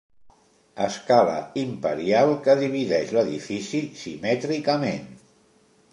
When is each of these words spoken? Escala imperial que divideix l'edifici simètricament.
Escala 0.85 1.35
imperial 1.65 2.31
que 2.47 2.55
divideix 2.63 3.15
l'edifici 3.19 3.85
simètricament. 4.03 5.07